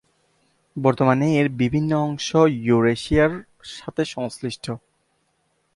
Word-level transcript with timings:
বর্তমানে 0.75 1.27
এর 1.39 1.47
বিভিন্ন 1.49 1.91
অংশ 1.97 2.27
ইউরেশিয়ার 2.61 3.33
সাথে 3.73 4.03
সংশ্লিষ্ট। 4.05 4.65